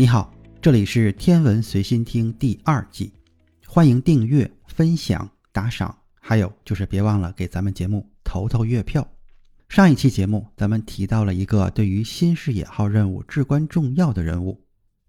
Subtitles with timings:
[0.00, 0.32] 你好，
[0.62, 3.12] 这里是天文随心听第二季，
[3.66, 9.06] 欢迎订阅、分享、打赏，还有就是别忘了给咱们节目投投月票。
[9.68, 14.58] 上一期节目咱们提到了一个对于新视野号任务至关重要的人物，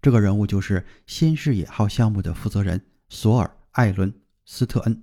[0.02, 4.12] 这个人物就是新视野号项目的负责人索尔·艾伦·
[4.44, 5.02] 斯特恩。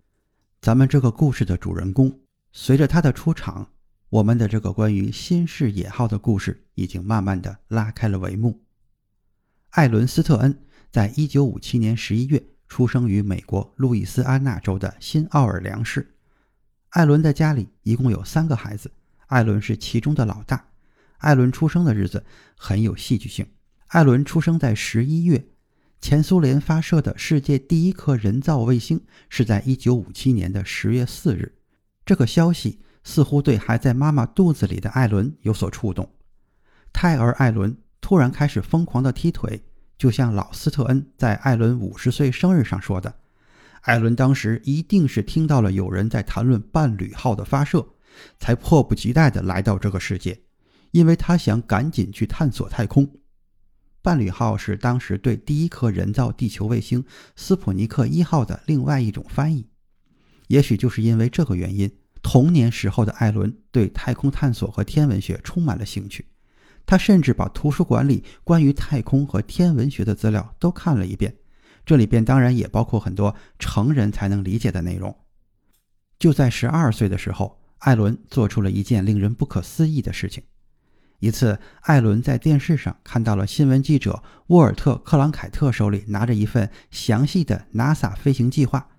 [0.61, 2.15] 咱们这个故事的主人公，
[2.51, 3.67] 随着他的出场，
[4.11, 8.61] 我们的这个关于新视野号的故事已经慢慢的拉开了帷幕。
[9.71, 16.15] 艾伦斯特恩在一九五七年十一月出生于美国路易斯安那州的新奥尔良市。
[16.89, 18.91] 艾伦的家里一共有三个孩子，
[19.27, 20.69] 艾伦是其中的老大。
[21.19, 22.25] 艾伦出生的日子
[22.55, 23.45] 很有戏剧性。
[23.89, 25.45] 艾伦出生在十一月，
[26.01, 31.59] 前苏联发射的世界第一颗人造卫星是在一九五七年的十月四日。
[32.03, 36.11] 这个消息似乎对还在妈妈肚子里的艾伦有所触动。
[36.91, 37.77] 胎儿艾伦。
[38.09, 39.61] 突然开始疯狂的踢腿，
[39.95, 43.19] 就像老斯特恩在艾伦五十岁生日上说的
[43.85, 47.87] ：“艾伦当时一定是听到了有人在谈论伴侣号的发射，
[48.39, 50.41] 才迫不及待地来到这个世界，
[50.89, 53.07] 因为他想赶紧去探索太空。
[54.01, 59.67] 伴侣号是当时对第一颗人造地球卫星斯普尼克一号的另外一种翻译。
[60.47, 61.91] 也许就是因为这个原因，
[62.23, 66.25] 童年时候的艾伦对太空探索和天文学充满了兴趣。”
[66.89, 71.35] 他甚至把图书馆里关于太空和天文学的资料都看了一遍，
[71.85, 75.15] 这里边当然也包括很多成人才能理解的内容。
[76.17, 80.43] 就在十二岁的时候，艾伦做出了一件令人不可思议的事情。
[81.19, 88.89] 一次，艾伦在电视上看到了新闻记者沃尔特·克朗凯特手里拿着一份详细的 NASA 飞行计划，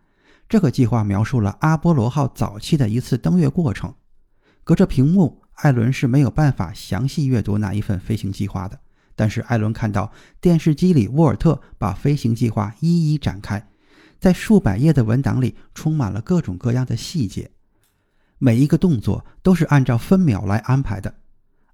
[0.49, 3.93] 这个计划描述了阿波罗号早期的一次登月过程。
[4.63, 5.40] 隔着屏幕。
[5.63, 8.81] 艾伦是没有办法详细阅读那一份飞行计划的，
[9.15, 10.11] 但是艾伦看到
[10.41, 13.69] 电视机里沃尔特把飞行计划一一展开，
[14.19, 17.51] 在数百页的文档里充满了各种各样的细节，
[18.39, 21.15] 每一个动作都是按照分秒来安排的。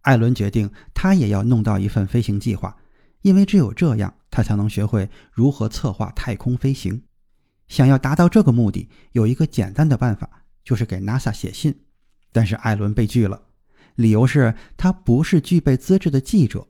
[0.03, 2.77] 艾伦决定他也要弄到一份飞行计划，
[3.23, 7.03] 因为只有这样，他才能学会如何策划太空飞行。
[7.69, 11.83] 想要达到这个目的，有一个简单的办法，就是给 NASA 写信，
[12.33, 13.43] 但是艾伦被拒了。
[13.97, 16.67] 理由是他不是具备资质的记者，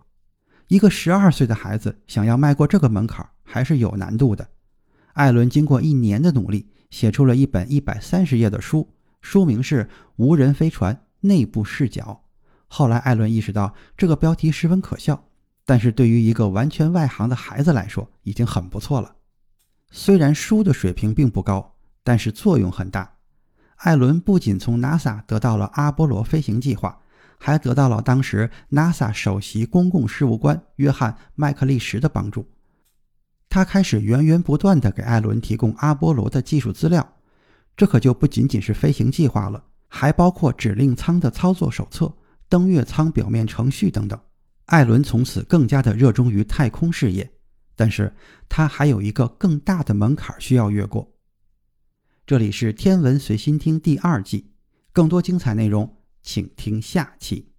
[0.68, 4.48] 一个十二岁的孩子想要迈过这个门槛还是有难度的。
[5.12, 8.88] 艾伦经过一年的努力，写出了一本一百三十页的书，
[9.20, 9.84] 书名是
[10.16, 12.22] 《无人飞船内部视角》。
[12.68, 15.28] 后来，艾伦意识到这个标题十分可笑，
[15.64, 19.16] 但是对于一个完全外行的孩子来说，已经很不错了。
[19.90, 23.16] 虽然书的水平并不高，但是作用很大。
[23.76, 27.00] 艾伦不仅从 NASA 得到了阿波罗飞行计划。
[27.38, 32.48] 还得到了当时 NASA 首席公共事务官约翰·麦克利什的帮助，
[33.48, 37.14] 他开始源源不断地给艾伦提供阿波罗的技术资料。
[37.76, 42.10] 这可就不仅仅是飞行计划了，还包括指令舱的操作手册、
[42.48, 44.18] 登月舱表面程序等等。
[44.64, 47.30] 艾伦从此更加的热衷于太空事业，
[47.76, 48.12] 但是
[48.48, 51.12] 他还有一个更大的门槛需要越过。
[52.26, 54.50] 这里是天文随心听第二季，
[54.92, 55.95] 更多精彩内容。
[56.26, 57.55] 请听下期。